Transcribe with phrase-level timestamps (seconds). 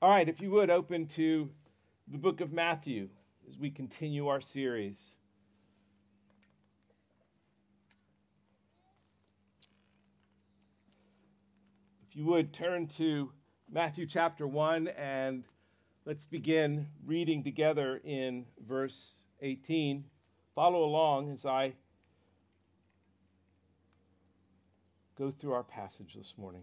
[0.00, 1.50] All right, if you would open to
[2.06, 3.08] the book of Matthew
[3.48, 5.16] as we continue our series.
[12.08, 13.32] If you would turn to
[13.68, 15.42] Matthew chapter 1 and
[16.04, 20.04] let's begin reading together in verse 18.
[20.54, 21.72] Follow along as I
[25.18, 26.62] go through our passage this morning.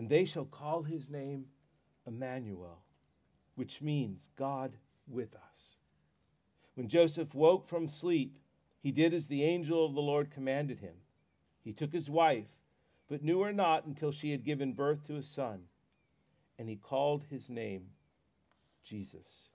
[0.00, 1.44] and they shall call his name
[2.06, 2.78] Emmanuel,
[3.54, 4.72] which means God
[5.06, 5.76] with us.
[6.74, 8.38] When Joseph woke from sleep,
[8.82, 10.94] he did as the angel of the Lord commanded him.
[11.62, 12.46] He took his wife,
[13.10, 15.64] but knew her not until she had given birth to a son,
[16.58, 17.88] and he called his name
[18.82, 19.50] Jesus.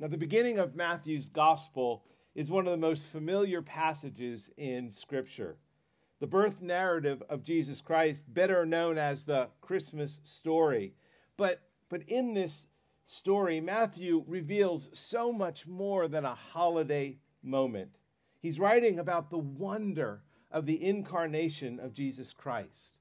[0.00, 2.02] Now, the beginning of Matthew's gospel
[2.34, 5.58] is one of the most familiar passages in Scripture
[6.24, 10.94] the birth narrative of Jesus Christ, better known as the Christmas story.
[11.36, 12.66] But, but in this
[13.04, 17.90] story, Matthew reveals so much more than a holiday moment.
[18.40, 22.94] He's writing about the wonder of the incarnation of Jesus Christ.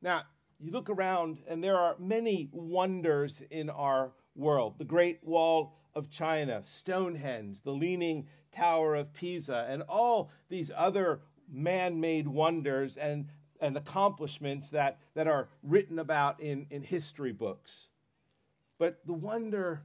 [0.00, 0.22] Now,
[0.60, 6.12] you look around, and there are many wonders in our world the Great Wall of
[6.12, 13.28] China, Stonehenge, the Leaning Tower of Pisa, and all these other man made wonders and,
[13.60, 17.90] and accomplishments that, that are written about in, in history books.
[18.78, 19.82] But the wonder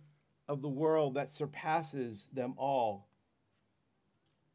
[0.48, 3.08] of the world that surpasses them all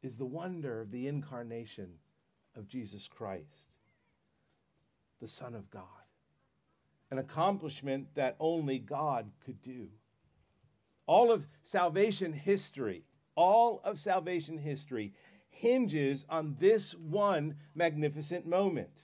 [0.03, 1.89] is the wonder of the incarnation
[2.55, 3.67] of Jesus Christ,
[5.19, 5.83] the Son of God,
[7.09, 9.87] an accomplishment that only God could do.
[11.07, 13.03] All of salvation history,
[13.35, 15.13] all of salvation history
[15.57, 19.03] hinges on this one magnificent moment.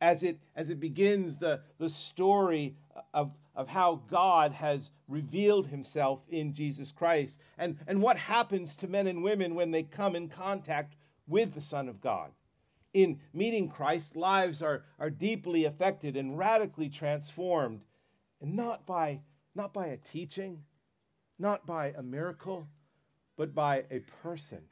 [0.00, 2.76] As it, as it begins the, the story
[3.12, 8.88] of, of how God has revealed himself in Jesus Christ and, and what happens to
[8.88, 10.94] men and women when they come in contact
[11.26, 12.30] with the Son of God.
[12.94, 17.82] In meeting Christ, lives are, are deeply affected and radically transformed,
[18.40, 19.20] and not by,
[19.54, 20.62] not by a teaching,
[21.38, 22.68] not by a miracle,
[23.36, 24.62] but by a person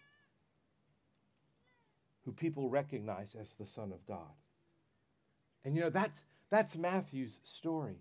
[2.27, 4.35] who people recognize as the Son of God.
[5.65, 6.21] And you know, that's,
[6.51, 8.01] that's Matthew's story.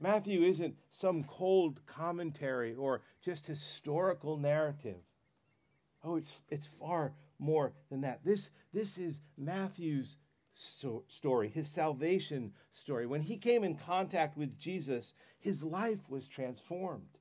[0.00, 5.00] Matthew isn't some cold commentary or just historical narrative.
[6.04, 8.20] Oh, it's, it's far more than that.
[8.24, 10.16] This, this is Matthew's
[10.52, 13.06] so, story, his salvation story.
[13.06, 17.18] When he came in contact with Jesus, his life was transformed.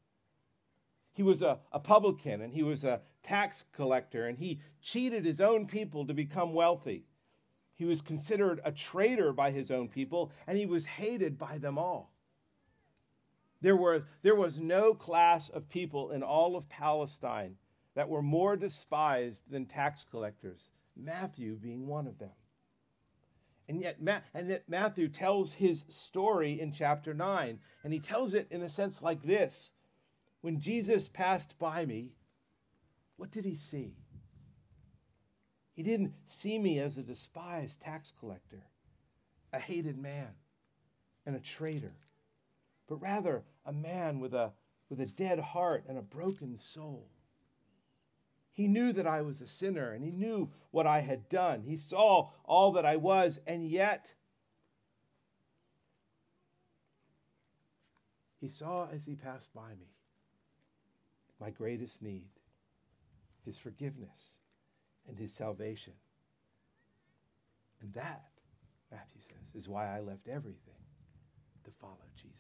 [1.21, 5.39] He was a, a publican and he was a tax collector, and he cheated his
[5.39, 7.05] own people to become wealthy.
[7.75, 11.77] He was considered a traitor by his own people, and he was hated by them
[11.77, 12.11] all.
[13.61, 17.57] There, were, there was no class of people in all of Palestine
[17.93, 22.33] that were more despised than tax collectors, Matthew being one of them.
[23.69, 28.33] And yet, Ma- and yet Matthew tells his story in chapter 9, and he tells
[28.33, 29.71] it in a sense like this
[30.41, 32.13] When Jesus passed by me,
[33.15, 33.95] what did he see?
[35.73, 38.63] He didn't see me as a despised tax collector,
[39.53, 40.29] a hated man,
[41.25, 41.93] and a traitor,
[42.87, 44.51] but rather a man with a,
[44.89, 47.07] with a dead heart and a broken soul.
[48.51, 51.61] He knew that I was a sinner and he knew what I had done.
[51.61, 54.11] He saw all that I was, and yet
[58.39, 59.87] he saw as he passed by me
[61.41, 62.29] my greatest need
[63.45, 64.37] his forgiveness,
[65.07, 65.93] and his salvation.
[67.81, 68.29] And that,
[68.91, 70.75] Matthew says, is why I left everything
[71.63, 72.37] to follow Jesus.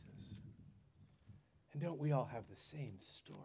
[1.73, 3.39] And don't we all have the same story?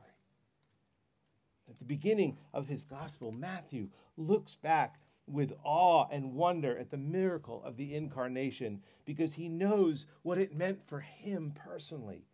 [1.69, 6.97] At the beginning of his gospel, Matthew looks back with awe and wonder at the
[6.97, 12.27] miracle of the incarnation because he knows what it meant for him personally.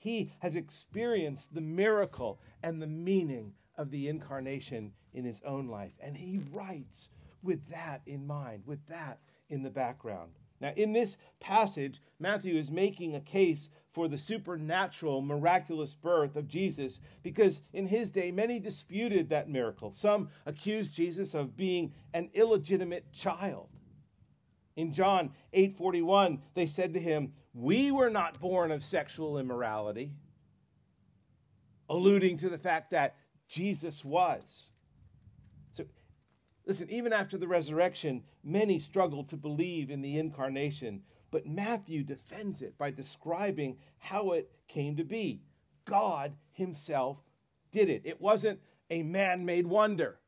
[0.00, 5.92] He has experienced the miracle and the meaning of the incarnation in his own life.
[6.00, 7.10] And he writes
[7.42, 9.20] with that in mind, with that
[9.50, 10.32] in the background.
[10.60, 16.48] Now, in this passage, Matthew is making a case for the supernatural, miraculous birth of
[16.48, 19.92] Jesus because in his day, many disputed that miracle.
[19.92, 23.68] Some accused Jesus of being an illegitimate child.
[24.76, 30.14] In John 8:41, they said to him, "We were not born of sexual immorality,"
[31.88, 33.16] alluding to the fact that
[33.48, 34.70] Jesus was.
[35.72, 35.84] So
[36.64, 42.62] listen, even after the resurrection, many struggled to believe in the incarnation, but Matthew defends
[42.62, 45.42] it by describing how it came to be.
[45.84, 47.18] God himself
[47.72, 48.06] did it.
[48.06, 50.19] It wasn't a man made wonder.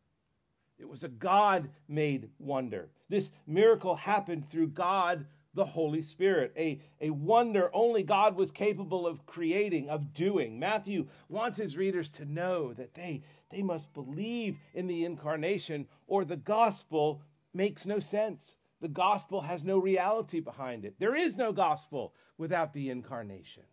[0.83, 2.91] It was a God made wonder.
[3.09, 9.07] This miracle happened through God the Holy Spirit, a, a wonder only God was capable
[9.07, 10.59] of creating, of doing.
[10.59, 16.25] Matthew wants his readers to know that they, they must believe in the incarnation, or
[16.25, 18.57] the gospel makes no sense.
[18.81, 20.95] The gospel has no reality behind it.
[20.99, 23.65] There is no gospel without the incarnation.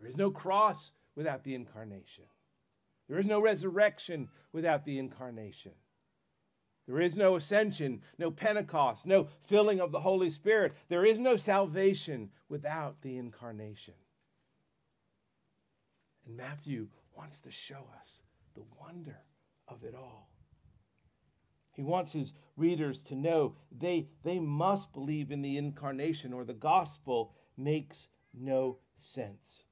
[0.00, 2.24] There is no cross without the incarnation.
[3.12, 5.72] There is no resurrection without the incarnation.
[6.88, 10.72] There is no ascension, no Pentecost, no filling of the Holy Spirit.
[10.88, 13.92] There is no salvation without the incarnation.
[16.24, 18.22] And Matthew wants to show us
[18.54, 19.18] the wonder
[19.68, 20.30] of it all.
[21.74, 26.54] He wants his readers to know they, they must believe in the incarnation or the
[26.54, 29.64] gospel makes no sense.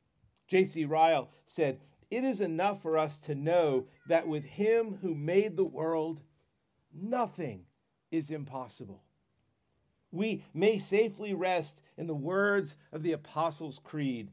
[0.46, 0.84] J.C.
[0.84, 1.81] Ryle said,
[2.11, 6.21] It is enough for us to know that with him who made the world,
[6.93, 7.67] nothing
[8.11, 9.03] is impossible.
[10.11, 14.33] We may safely rest in the words of the Apostles' Creed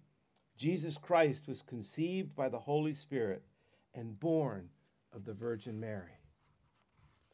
[0.58, 3.44] Jesus Christ was conceived by the Holy Spirit
[3.94, 4.70] and born
[5.14, 6.20] of the Virgin Mary.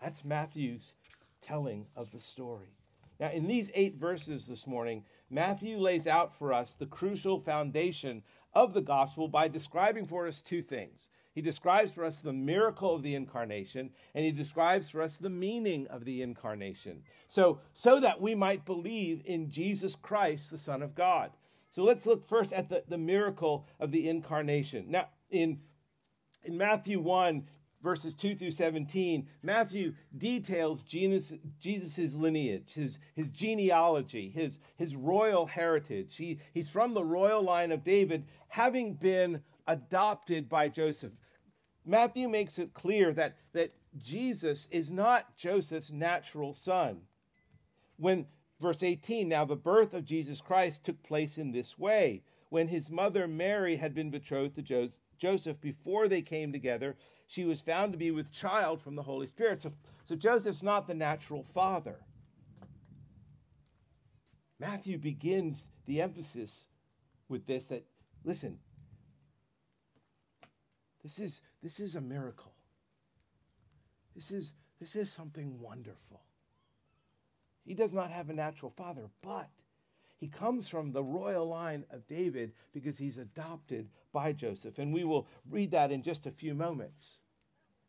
[0.01, 0.95] That's Matthew's
[1.42, 2.75] telling of the story.
[3.19, 8.24] Now, in these eight verses this morning, Matthew lays out for us the crucial foundation
[8.53, 12.94] of the gospel by describing for us two things he describes for us the miracle
[12.94, 17.01] of the incarnation, and he describes for us the meaning of the incarnation.
[17.27, 21.31] So, so that we might believe in Jesus Christ, the Son of God.
[21.71, 24.85] So let's look first at the, the miracle of the incarnation.
[24.89, 25.59] Now, in,
[26.44, 27.47] in Matthew 1,
[27.83, 36.15] verses 2 through 17, Matthew details Jesus' lineage, his, his genealogy, his, his royal heritage.
[36.15, 41.12] He, he's from the royal line of David, having been adopted by Joseph.
[41.85, 47.01] Matthew makes it clear that, that Jesus is not Joseph's natural son.
[47.97, 48.25] When,
[48.62, 52.24] verse 18, now the birth of Jesus Christ took place in this way.
[52.50, 54.62] When his mother Mary had been betrothed to
[55.23, 56.97] Joseph before they came together,
[57.27, 59.61] she was found to be with child from the Holy Spirit.
[59.61, 59.71] So,
[60.03, 61.95] so Joseph's not the natural father.
[64.59, 66.65] Matthew begins the emphasis
[67.30, 67.85] with this that,
[68.25, 68.59] listen,
[71.01, 72.51] this is, this is a miracle.
[74.15, 74.51] This is,
[74.81, 76.21] this is something wonderful.
[77.63, 79.47] He does not have a natural father, but
[80.23, 84.80] he comes from the royal line of David because he's adopted by Joseph.
[84.80, 87.19] And we will read that in just a few moments.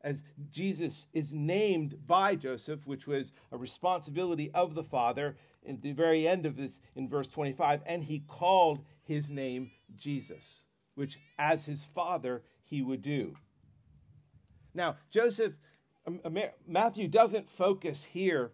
[0.01, 5.93] As Jesus is named by Joseph, which was a responsibility of the Father, in the
[5.93, 10.65] very end of this, in verse 25, and he called his name Jesus,
[10.97, 13.37] which as his father he would do.
[14.75, 15.53] Now, Joseph,
[16.05, 16.21] um,
[16.67, 18.51] Matthew doesn't focus here,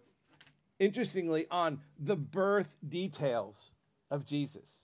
[0.81, 3.73] interestingly, on the birth details
[4.09, 4.79] of Jesus.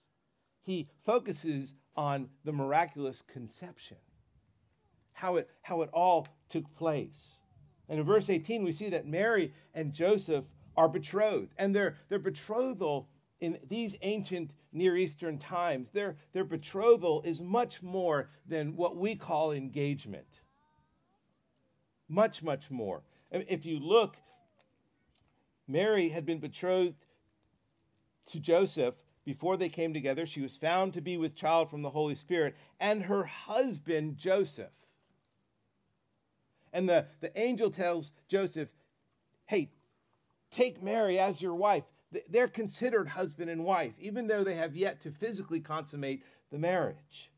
[0.62, 3.98] He focuses on the miraculous conception,
[5.14, 7.42] how it, how it all took place.
[7.90, 10.46] And in verse 18, we see that Mary and Joseph
[10.78, 17.24] are betrothed, and their, their betrothal in these ancient Near Eastern times, their, their betrothal
[17.24, 20.28] is much more than what we call engagement.
[22.08, 23.02] Much, much more.
[23.32, 24.18] If you look,
[25.68, 27.06] Mary had been betrothed
[28.28, 28.96] to Joseph
[29.26, 30.26] before they came together.
[30.26, 34.72] She was found to be with child from the Holy Spirit, and her husband, Joseph.
[36.72, 38.70] And the, the angel tells Joseph,
[39.46, 39.72] Hey,
[40.52, 41.84] take Mary as your wife
[42.30, 47.32] they're considered husband and wife, even though they have yet to physically consummate the marriage.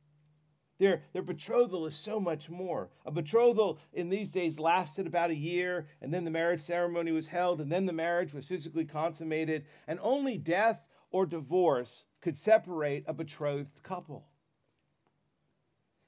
[0.80, 2.90] Their, their betrothal is so much more.
[3.06, 7.28] A betrothal in these days lasted about a year, and then the marriage ceremony was
[7.28, 13.04] held, and then the marriage was physically consummated, and only death or divorce could separate
[13.08, 14.26] a betrothed couple.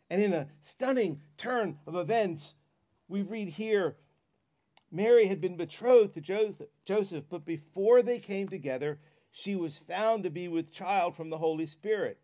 [0.10, 2.56] And in a stunning turn of events,
[3.08, 3.98] we read here
[4.92, 6.22] Mary had been betrothed to
[6.86, 9.00] Joseph, but before they came together,
[9.32, 12.20] she was found to be with child from the Holy Spirit.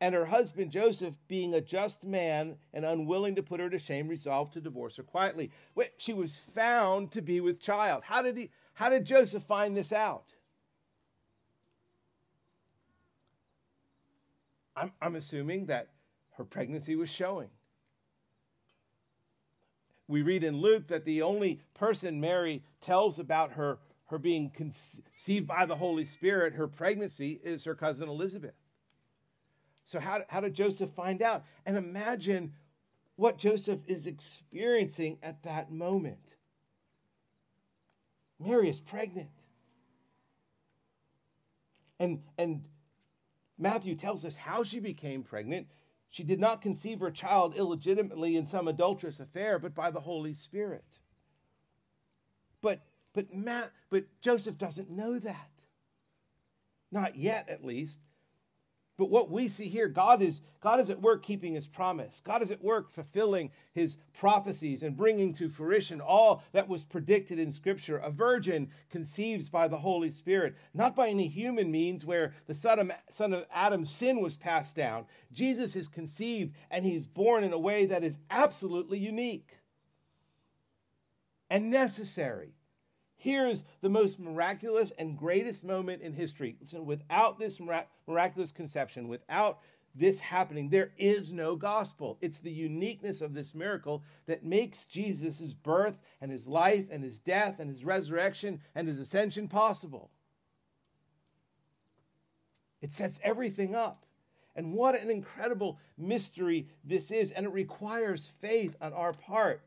[0.00, 4.08] And her husband Joseph, being a just man and unwilling to put her to shame,
[4.08, 5.50] resolved to divorce her quietly.
[5.74, 8.02] Wait, she was found to be with child.
[8.04, 10.34] How did he how did Joseph find this out?
[14.76, 15.88] I'm, I'm assuming that
[16.32, 17.48] her pregnancy was showing.
[20.08, 25.46] We read in Luke that the only person Mary tells about her, her being conceived
[25.46, 28.52] by the Holy Spirit, her pregnancy, is her cousin Elizabeth.
[29.86, 31.44] So, how, how did Joseph find out?
[31.64, 32.52] And imagine
[33.16, 36.34] what Joseph is experiencing at that moment.
[38.38, 39.30] Mary is pregnant.
[41.98, 42.64] And, and
[43.58, 45.68] Matthew tells us how she became pregnant.
[46.10, 50.34] She did not conceive her child illegitimately in some adulterous affair, but by the Holy
[50.34, 50.84] Spirit.
[52.60, 52.80] But
[53.16, 55.50] but Matt, but Joseph doesn't know that.
[56.92, 57.98] Not yet, at least.
[58.98, 62.22] But what we see here, God is, God is at work keeping his promise.
[62.24, 67.38] God is at work fulfilling his prophecies and bringing to fruition all that was predicted
[67.38, 67.98] in Scripture.
[67.98, 72.78] A virgin conceives by the Holy Spirit, not by any human means where the son
[72.78, 75.04] of, son of Adam's sin was passed down.
[75.30, 79.58] Jesus is conceived and he's born in a way that is absolutely unique
[81.50, 82.55] and necessary.
[83.26, 86.54] Here's the most miraculous and greatest moment in history.
[86.60, 87.58] Listen, without this
[88.06, 89.58] miraculous conception, without
[89.96, 92.18] this happening, there is no gospel.
[92.20, 97.18] It's the uniqueness of this miracle that makes Jesus' birth and his life and his
[97.18, 100.12] death and his resurrection and his ascension possible.
[102.80, 104.06] It sets everything up.
[104.54, 107.32] And what an incredible mystery this is.
[107.32, 109.62] And it requires faith on our part.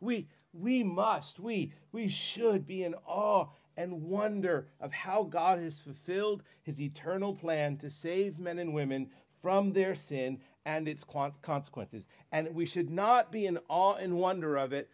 [0.00, 0.26] We,
[0.60, 3.46] we must, we, we should be in awe
[3.76, 9.10] and wonder of how God has fulfilled his eternal plan to save men and women
[9.42, 11.04] from their sin and its
[11.42, 12.04] consequences.
[12.32, 14.90] And we should not be in awe and wonder of it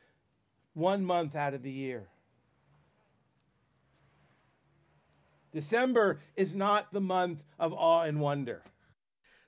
[0.74, 2.08] one month out of the year.
[5.52, 8.62] December is not the month of awe and wonder.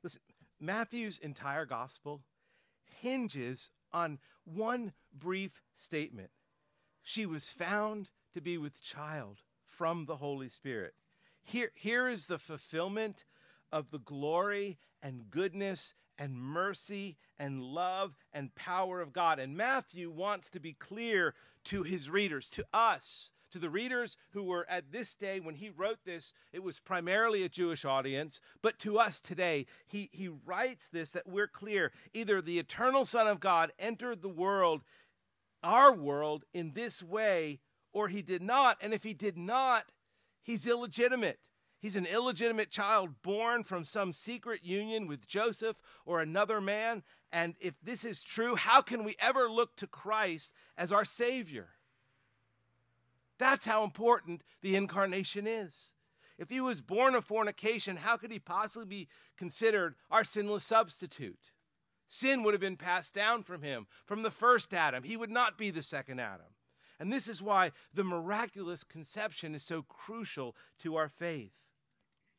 [0.02, 0.20] Listen,
[0.60, 2.20] Matthew's entire gospel
[3.00, 6.30] hinges on one brief statement.
[7.02, 10.94] She was found to be with child from the Holy Spirit.
[11.42, 13.24] Here, here is the fulfillment
[13.70, 19.38] of the glory and goodness and mercy and love and power of God.
[19.38, 24.42] And Matthew wants to be clear to his readers, to us, to the readers who
[24.42, 28.80] were at this day when he wrote this, it was primarily a Jewish audience, but
[28.80, 31.92] to us today, he, he writes this that we're clear.
[32.12, 34.82] Either the eternal Son of God entered the world,
[35.64, 37.58] our world, in this way,
[37.92, 38.76] or he did not.
[38.80, 39.86] And if he did not,
[40.42, 41.40] he's illegitimate.
[41.80, 47.02] He's an illegitimate child born from some secret union with Joseph or another man.
[47.32, 51.70] And if this is true, how can we ever look to Christ as our Savior?
[53.38, 55.92] That's how important the incarnation is.
[56.38, 61.50] If he was born of fornication, how could he possibly be considered our sinless substitute?
[62.08, 65.02] Sin would have been passed down from him, from the first Adam.
[65.02, 66.46] He would not be the second Adam.
[67.00, 71.52] And this is why the miraculous conception is so crucial to our faith.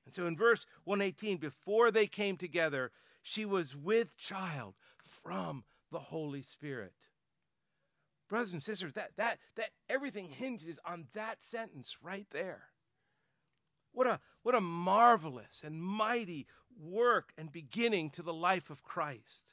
[0.05, 2.91] And so in verse 118, before they came together,
[3.21, 6.93] she was with child from the Holy Spirit.
[8.29, 12.69] Brothers and sisters, that, that, that everything hinges on that sentence right there.
[13.91, 19.45] What a, what a marvelous and mighty work and beginning to the life of Christ.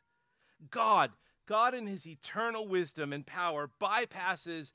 [0.71, 1.11] God,
[1.47, 4.73] God in his eternal wisdom and power bypasses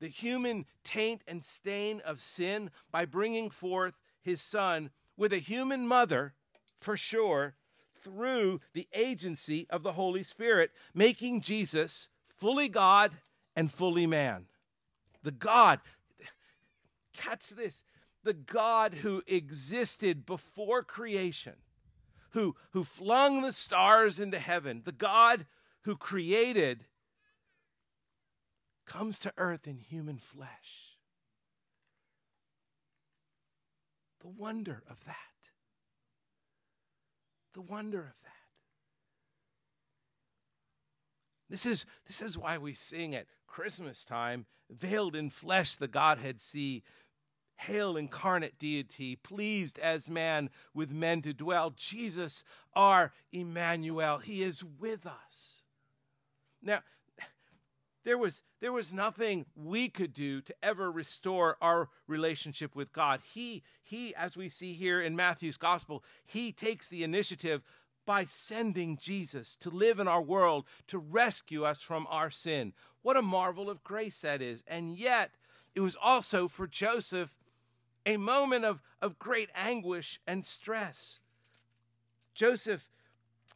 [0.00, 5.86] the human taint and stain of sin by bringing forth his son with a human
[5.86, 6.34] mother,
[6.78, 7.54] for sure,
[8.04, 13.12] through the agency of the Holy Spirit, making Jesus fully God
[13.56, 14.46] and fully man.
[15.22, 15.80] The God,
[17.14, 17.84] catch this,
[18.22, 21.54] the God who existed before creation,
[22.30, 25.46] who, who flung the stars into heaven, the God
[25.82, 26.84] who created,
[28.86, 30.96] comes to earth in human flesh.
[34.20, 35.14] The wonder of that.
[37.54, 38.32] The wonder of that.
[41.48, 46.40] This is, this is why we sing at Christmas time, veiled in flesh, the Godhead
[46.40, 46.82] see.
[47.56, 51.72] Hail, incarnate deity, pleased as man with men to dwell.
[51.76, 52.44] Jesus,
[52.74, 55.62] our Emmanuel, he is with us.
[56.62, 56.80] Now,
[58.04, 63.20] there was, there was nothing we could do to ever restore our relationship with God.
[63.34, 67.62] He, he, as we see here in Matthew's gospel, he takes the initiative
[68.06, 72.72] by sending Jesus to live in our world to rescue us from our sin.
[73.02, 74.62] What a marvel of grace that is.
[74.68, 75.32] And yet,
[75.74, 77.36] it was also for Joseph
[78.06, 81.20] a moment of, of great anguish and stress.
[82.34, 82.88] Joseph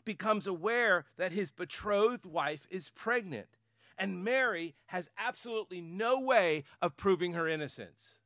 [0.05, 3.49] becomes aware that his betrothed wife is pregnant,
[3.97, 8.19] and Mary has absolutely no way of proving her innocence.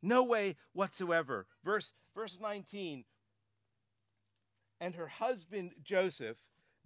[0.00, 1.46] No way whatsoever.
[1.64, 3.04] Verse, verse 19
[4.80, 6.36] and her husband Joseph,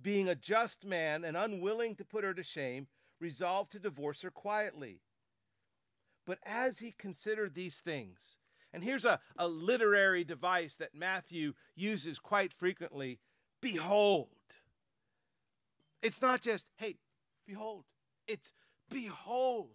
[0.01, 2.87] being a just man and unwilling to put her to shame,
[3.19, 5.01] resolved to divorce her quietly.
[6.29, 8.37] But as he considered these things,
[8.75, 13.19] and here's a, a literary device that Matthew uses quite frequently
[13.63, 14.29] behold.
[16.03, 16.97] It's not just, hey,
[17.47, 17.87] behold.
[18.27, 18.53] It's
[18.91, 19.71] behold.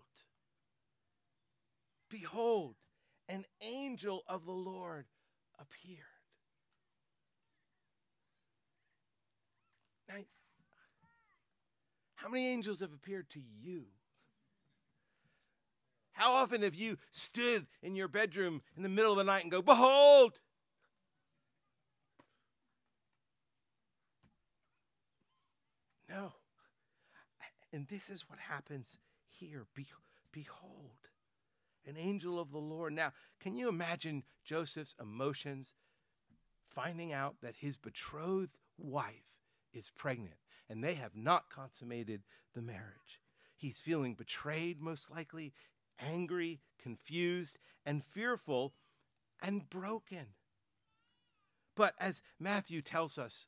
[2.07, 2.75] Behold,
[3.27, 5.07] an angel of the Lord
[5.57, 5.97] appeared.
[10.07, 10.23] Now,
[12.13, 13.85] how many angels have appeared to you?
[16.13, 19.51] How often have you stood in your bedroom in the middle of the night and
[19.51, 20.39] go, Behold!
[26.09, 26.33] No.
[27.71, 28.99] And this is what happens
[29.31, 29.65] here.
[29.73, 29.87] Be-
[30.31, 31.09] behold,
[31.87, 32.93] an angel of the Lord.
[32.93, 35.73] Now, can you imagine Joseph's emotions
[36.67, 39.33] finding out that his betrothed wife
[39.73, 40.35] is pregnant
[40.69, 43.21] and they have not consummated the marriage.
[43.55, 45.53] He's feeling betrayed, most likely,
[45.99, 48.73] angry, confused, and fearful
[49.41, 50.27] and broken.
[51.75, 53.47] But as Matthew tells us,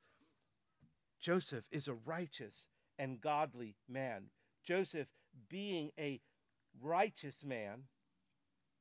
[1.19, 4.29] Joseph is a righteous and godly man.
[4.63, 5.07] Joseph,
[5.49, 6.21] being a
[6.81, 7.83] righteous man,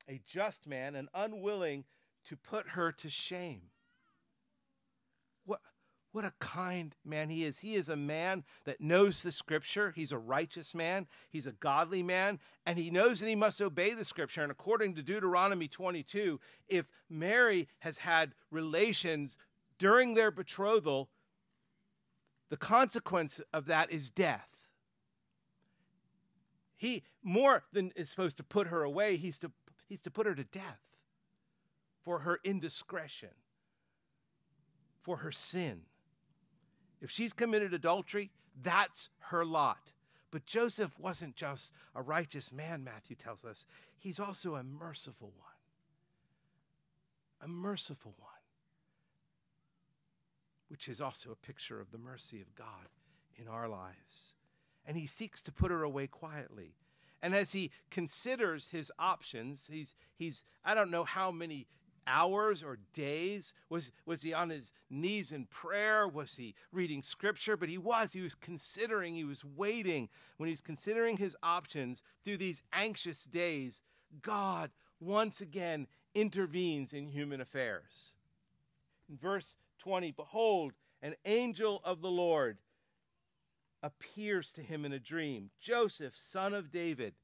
[0.08, 1.84] a just man, and unwilling
[2.26, 3.70] to put her to shame.
[6.14, 7.58] What, a kind man he is.
[7.58, 9.92] He is a man that knows the scripture.
[9.96, 11.08] He's a righteous man.
[11.28, 12.38] He's a godly man.
[12.64, 14.40] And he knows that he must obey the scripture.
[14.40, 19.36] And according to Deuteronomy 22, if Mary has had relations
[19.76, 21.08] during their betrothal,
[22.48, 24.68] the consequence of that is death.
[26.76, 29.50] He, more than is supposed to put her away, he's to,
[29.88, 30.78] he's to put her to death
[32.04, 33.30] for her indiscretion,
[35.02, 35.80] for her sin.
[37.04, 39.92] If she's committed adultery, that's her lot.
[40.30, 43.66] But Joseph wasn't just a righteous man, Matthew tells us.
[43.98, 45.50] He's also a merciful one.
[47.42, 48.30] A merciful one,
[50.68, 52.88] which is also a picture of the mercy of God
[53.36, 54.34] in our lives.
[54.86, 56.74] And he seeks to put her away quietly.
[57.20, 61.66] And as he considers his options, he's, he's I don't know how many
[62.06, 63.54] hours or days?
[63.68, 66.06] Was, was he on his knees in prayer?
[66.06, 67.56] Was he reading scripture?
[67.56, 68.12] But he was.
[68.12, 70.08] He was considering, he was waiting.
[70.36, 73.82] When he's considering his options through these anxious days,
[74.22, 78.14] God once again intervenes in human affairs.
[79.08, 82.58] In verse 20, behold, an angel of the Lord
[83.82, 87.14] appears to him in a dream Joseph, son of David.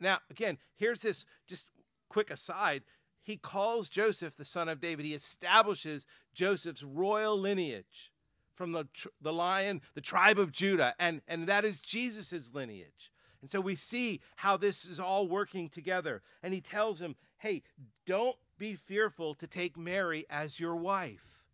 [0.00, 1.68] Now, again, here's this just
[2.08, 2.82] quick aside
[3.22, 5.06] he calls Joseph the son of David.
[5.06, 8.12] He establishes Joseph's royal lineage
[8.54, 8.86] from the,
[9.20, 13.10] the lion, the tribe of Judah, and, and that is Jesus' lineage.
[13.40, 16.22] And so we see how this is all working together.
[16.42, 17.62] And he tells him, hey,
[18.06, 21.44] don't be fearful to take Mary as your wife.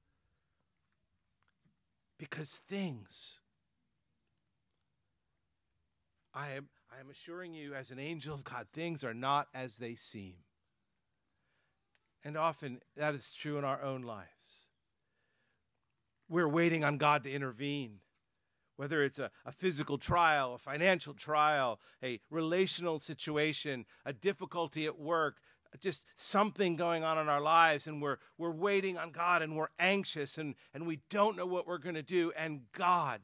[2.18, 3.40] Because things,
[6.34, 9.78] I am, I am assuring you, as an angel of God, things are not as
[9.78, 10.34] they seem.
[12.24, 14.68] And often that is true in our own lives.
[16.28, 18.00] We're waiting on God to intervene,
[18.76, 24.98] whether it's a, a physical trial, a financial trial, a relational situation, a difficulty at
[24.98, 25.38] work,
[25.80, 29.68] just something going on in our lives, and we're, we're waiting on God and we're
[29.78, 33.20] anxious and, and we don't know what we're going to do, and God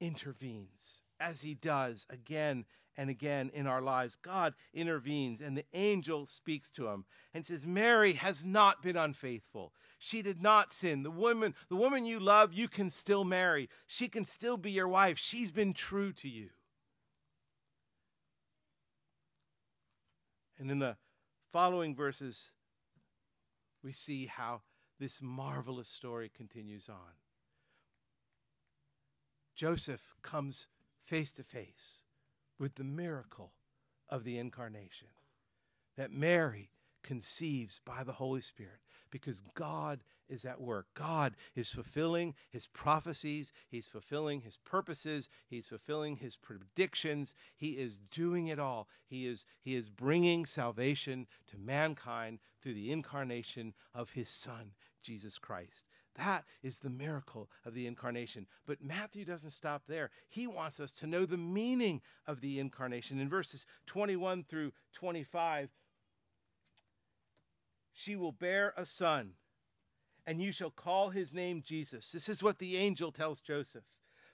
[0.00, 2.64] intervenes as He does again
[2.96, 4.16] and again in our lives.
[4.16, 7.04] God intervenes, and the angel speaks to him
[7.34, 9.72] and says, Mary has not been unfaithful.
[9.98, 11.02] She did not sin.
[11.02, 13.68] The woman, the woman you love, you can still marry.
[13.86, 15.18] She can still be your wife.
[15.18, 16.48] She's been true to you.
[20.58, 20.96] And in the
[21.52, 22.52] following verses,
[23.82, 24.62] we see how
[24.98, 27.14] this marvelous story continues on.
[29.54, 30.66] Joseph comes
[31.02, 32.02] face to face
[32.58, 33.52] with the miracle
[34.08, 35.08] of the incarnation
[35.96, 36.70] that Mary
[37.02, 40.86] conceives by the Holy Spirit because God is at work.
[40.94, 47.32] God is fulfilling his prophecies, he's fulfilling his purposes, he's fulfilling his predictions.
[47.56, 48.88] He is doing it all.
[49.06, 55.38] He is he is bringing salvation to mankind through the incarnation of his son Jesus
[55.38, 55.86] Christ.
[56.18, 58.46] That is the miracle of the incarnation.
[58.66, 60.10] But Matthew doesn't stop there.
[60.28, 63.20] He wants us to know the meaning of the incarnation.
[63.20, 65.70] In verses 21 through 25,
[67.92, 69.32] she will bear a son,
[70.26, 72.12] and you shall call his name Jesus.
[72.12, 73.84] This is what the angel tells Joseph.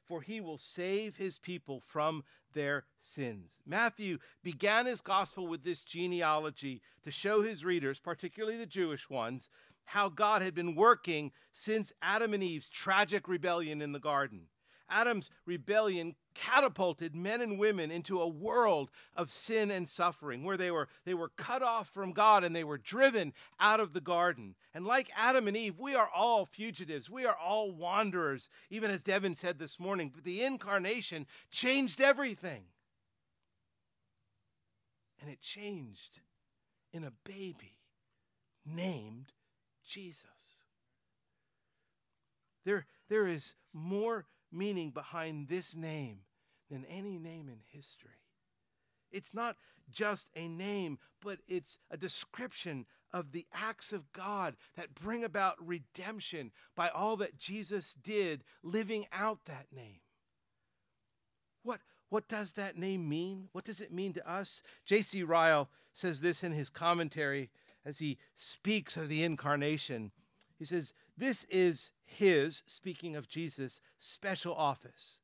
[0.04, 3.60] For he will save his people from their sins.
[3.64, 9.48] Matthew began his gospel with this genealogy to show his readers, particularly the Jewish ones,
[9.92, 14.46] how God had been working since Adam and Eve's tragic rebellion in the garden.
[14.88, 20.70] Adam's rebellion catapulted men and women into a world of sin and suffering where they
[20.70, 24.54] were, they were cut off from God and they were driven out of the garden.
[24.72, 27.10] And like Adam and Eve, we are all fugitives.
[27.10, 30.10] We are all wanderers, even as Devin said this morning.
[30.14, 32.64] But the incarnation changed everything.
[35.20, 36.20] And it changed
[36.94, 37.76] in a baby
[38.64, 39.32] named
[39.92, 40.56] Jesus.
[42.64, 46.20] There, there is more meaning behind this name
[46.70, 48.10] than any name in history.
[49.10, 49.56] It's not
[49.90, 55.56] just a name, but it's a description of the acts of God that bring about
[55.60, 60.00] redemption by all that Jesus did, living out that name.
[61.62, 63.48] What, what does that name mean?
[63.52, 64.62] What does it mean to us?
[64.86, 65.22] J.C.
[65.22, 67.50] Ryle says this in his commentary
[67.84, 70.12] as he speaks of the incarnation.
[70.58, 75.18] He says, This is his, speaking of Jesus, special office.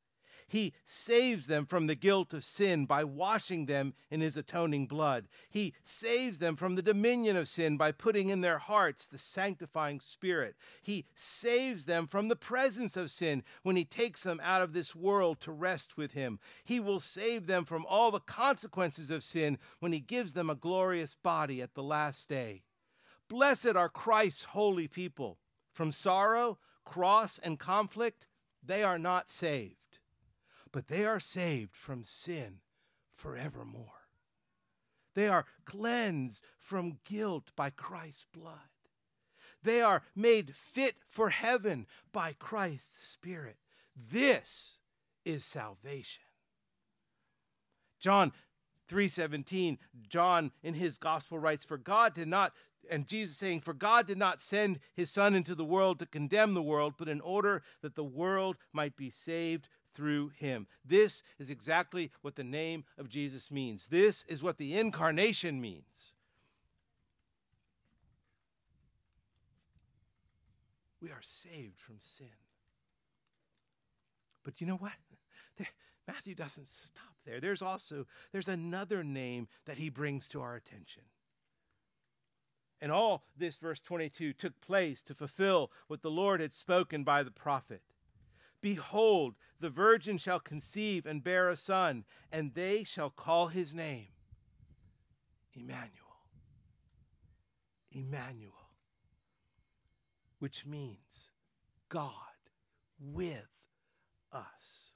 [0.49, 5.27] He saves them from the guilt of sin by washing them in his atoning blood.
[5.49, 9.99] He saves them from the dominion of sin by putting in their hearts the sanctifying
[9.99, 10.55] spirit.
[10.81, 14.95] He saves them from the presence of sin when he takes them out of this
[14.95, 16.39] world to rest with him.
[16.63, 20.55] He will save them from all the consequences of sin when he gives them a
[20.55, 22.63] glorious body at the last day.
[23.27, 25.37] Blessed are Christ's holy people.
[25.71, 28.25] From sorrow, cross, and conflict,
[28.63, 29.78] they are not saved
[30.71, 32.59] but they are saved from sin
[33.13, 34.07] forevermore.
[35.15, 38.69] They are cleansed from guilt by Christ's blood.
[39.63, 43.57] They are made fit for heaven by Christ's Spirit.
[43.95, 44.79] This
[45.25, 46.23] is salvation.
[47.99, 48.31] John
[48.87, 49.77] 3:17
[50.07, 52.53] John in his gospel writes for God did not
[52.89, 56.53] and Jesus saying for God did not send his son into the world to condemn
[56.53, 59.67] the world but in order that the world might be saved
[59.99, 60.65] through him.
[60.85, 63.87] This is exactly what the name of Jesus means.
[63.87, 66.13] This is what the incarnation means.
[71.01, 72.27] We are saved from sin.
[74.45, 74.93] But you know what?
[75.57, 75.67] There,
[76.07, 77.41] Matthew doesn't stop there.
[77.41, 81.03] There's also there's another name that he brings to our attention.
[82.79, 87.23] And all this verse 22 took place to fulfill what the Lord had spoken by
[87.23, 87.81] the prophet.
[88.61, 94.09] Behold, the virgin shall conceive and bear a son, and they shall call his name
[95.53, 95.93] Emmanuel.
[97.91, 98.53] Emmanuel,
[100.39, 101.31] which means
[101.87, 102.11] God
[102.99, 103.47] with
[104.31, 104.93] us.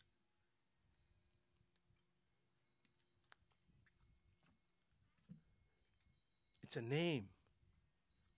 [6.64, 7.30] It's a name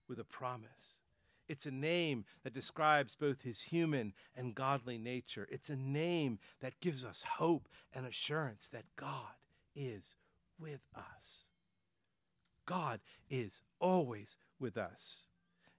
[0.08, 1.00] with a promise.
[1.48, 5.46] It's a name that describes both his human and godly nature.
[5.50, 9.34] It's a name that gives us hope and assurance that God
[9.74, 10.14] is
[10.58, 11.46] with us.
[12.66, 15.26] God is always with us.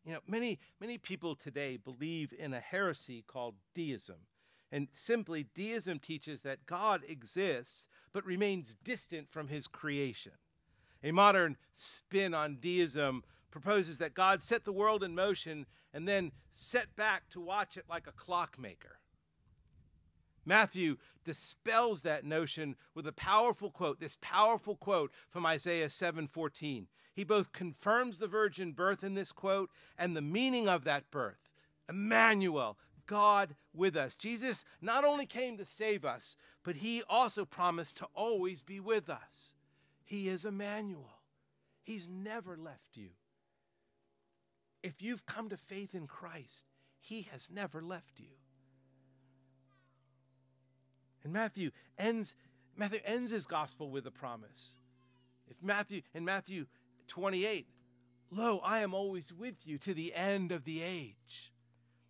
[0.05, 4.27] You know, many, many people today believe in a heresy called deism.
[4.71, 10.33] And simply, deism teaches that God exists but remains distant from his creation.
[11.03, 13.23] A modern spin on deism
[13.59, 17.85] proposes that God set the world in motion and then set back to watch it
[17.89, 18.99] like a clockmaker.
[20.45, 26.87] Matthew dispels that notion with a powerful quote, this powerful quote from Isaiah 7:14.
[27.13, 31.49] He both confirms the virgin birth in this quote and the meaning of that birth.
[31.89, 34.15] Emmanuel, God with us.
[34.15, 39.09] Jesus not only came to save us, but he also promised to always be with
[39.09, 39.55] us.
[40.05, 41.21] He is Emmanuel.
[41.83, 43.09] He's never left you.
[44.83, 46.65] If you've come to faith in Christ,
[46.99, 48.37] he has never left you.
[51.23, 52.35] And Matthew ends
[52.75, 54.75] Matthew ends his gospel with a promise.
[55.49, 56.67] If Matthew in Matthew
[57.07, 57.67] 28,
[58.29, 61.51] lo, I am always with you to the end of the age.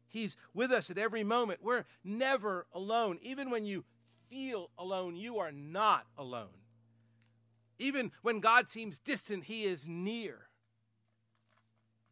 [0.10, 1.63] He's with us at every moment.
[1.63, 3.19] We're never alone.
[3.21, 3.86] Even when you
[4.30, 6.63] feel alone, you are not alone.
[7.80, 10.46] Even when God seems distant, he is near.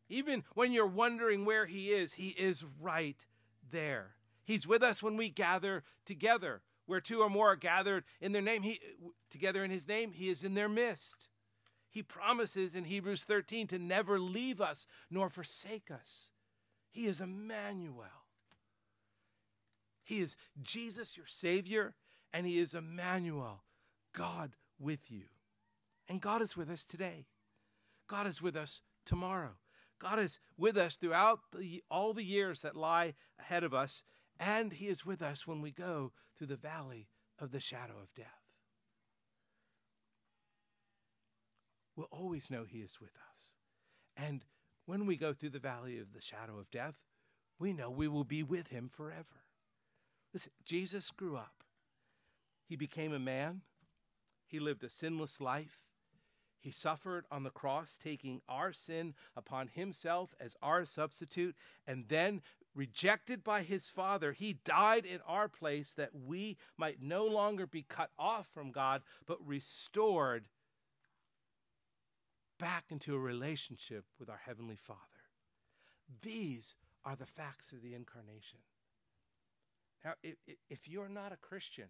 [0.09, 3.25] Even when you're wondering where he is, he is right
[3.71, 4.15] there.
[4.43, 8.41] He's with us when we gather together where two or more are gathered in their
[8.41, 8.79] name, he,
[9.31, 11.29] together in his name, he is in their midst.
[11.89, 16.31] He promises in Hebrews 13 to never leave us nor forsake us.
[16.91, 18.05] He is Emmanuel.
[20.03, 21.95] He is Jesus, your Savior,
[22.31, 23.63] and He is Emmanuel,
[24.13, 25.23] God with you.
[26.07, 27.25] And God is with us today.
[28.07, 29.55] God is with us tomorrow.
[29.99, 34.03] God is with us throughout the, all the years that lie ahead of us,
[34.39, 37.07] and He is with us when we go through the valley
[37.39, 38.27] of the shadow of death.
[41.95, 43.53] We'll always know He is with us.
[44.17, 44.43] And
[44.85, 46.95] when we go through the valley of the shadow of death,
[47.57, 49.43] we know we will be with Him forever.
[50.33, 51.63] Listen, Jesus grew up.
[52.67, 53.61] He became a man.
[54.45, 55.87] He lived a sinless life.
[56.65, 62.41] He suffered on the cross, taking our sin upon himself as our substitute, and then
[62.73, 67.83] rejected by his Father, he died in our place that we might no longer be
[67.83, 70.47] cut off from God, but restored
[72.57, 74.99] back into a relationship with our Heavenly Father.
[76.23, 76.73] These
[77.05, 78.57] are the facts of the incarnation.
[80.03, 81.89] Now, if, you're not a Christian,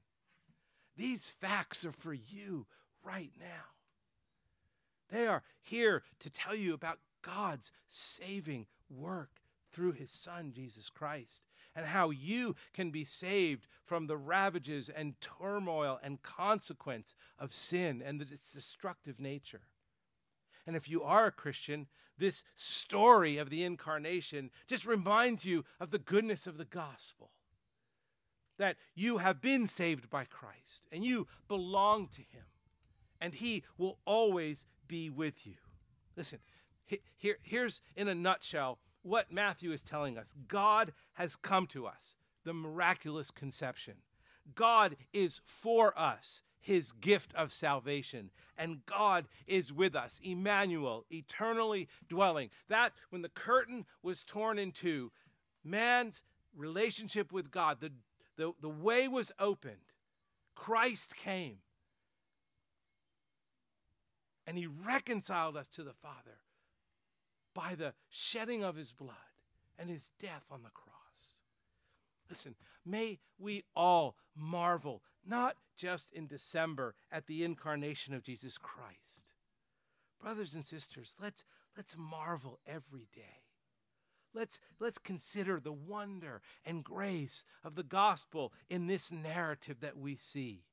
[0.97, 2.67] these facts are for you
[3.05, 3.74] right now.
[5.09, 9.41] They are here to tell you about God's saving work
[9.71, 11.41] through his Son, Jesus Christ,
[11.75, 18.01] and how you can be saved from the ravages and turmoil and consequence of sin
[18.03, 19.63] and its destructive nature.
[20.65, 21.87] And if you are a Christian,
[22.17, 27.31] this story of the incarnation just reminds you of the goodness of the gospel.
[28.57, 32.45] That you have been saved by Christ and you belong to Him,
[33.19, 35.55] and He will always be with you.
[36.15, 36.39] Listen,
[37.17, 42.15] here, here's in a nutshell what Matthew is telling us God has come to us,
[42.43, 43.95] the miraculous conception.
[44.53, 48.29] God is for us, his gift of salvation.
[48.57, 52.49] And God is with us, Emmanuel, eternally dwelling.
[52.69, 55.11] That, when the curtain was torn in two,
[55.63, 56.21] man's
[56.55, 57.91] relationship with God, the,
[58.37, 59.91] the, the way was opened.
[60.55, 61.57] Christ came.
[64.47, 66.39] And he reconciled us to the Father
[67.53, 69.15] by the shedding of his blood
[69.79, 71.41] and his death on the cross.
[72.29, 72.55] Listen,
[72.85, 79.23] may we all marvel, not just in December at the incarnation of Jesus Christ.
[80.21, 81.43] Brothers and sisters, let's,
[81.75, 83.41] let's marvel every day.
[84.33, 90.15] Let's, let's consider the wonder and grace of the gospel in this narrative that we
[90.15, 90.63] see.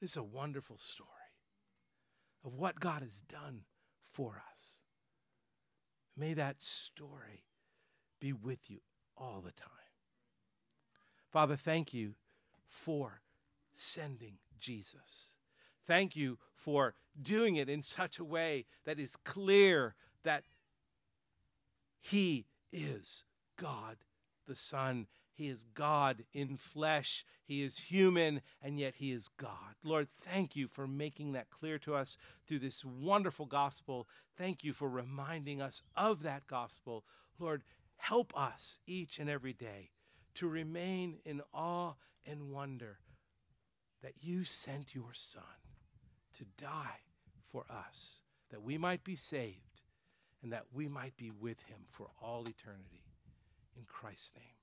[0.00, 1.10] This is a wonderful story
[2.44, 3.62] of what God has done
[4.12, 4.80] for us.
[6.16, 7.44] May that story
[8.20, 8.80] be with you
[9.16, 9.70] all the time.
[11.30, 12.14] Father, thank you
[12.66, 13.20] for
[13.74, 15.34] sending Jesus.
[15.86, 20.44] Thank you for doing it in such a way that is clear that
[22.00, 23.24] He is
[23.56, 23.96] God
[24.46, 25.06] the Son
[25.36, 27.22] he is God in flesh.
[27.44, 29.76] He is human, and yet He is God.
[29.84, 34.08] Lord, thank you for making that clear to us through this wonderful gospel.
[34.38, 37.04] Thank you for reminding us of that gospel.
[37.38, 37.64] Lord,
[37.98, 39.90] help us each and every day
[40.36, 41.92] to remain in awe
[42.24, 43.00] and wonder
[44.02, 45.42] that you sent your Son
[46.38, 47.00] to die
[47.52, 49.82] for us, that we might be saved,
[50.42, 53.04] and that we might be with Him for all eternity.
[53.76, 54.55] In Christ's name.